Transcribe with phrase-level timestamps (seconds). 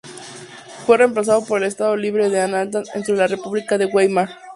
[0.87, 4.29] Fue reemplazado por el Estado Libre de Anhalt dentro de la República de Weimar.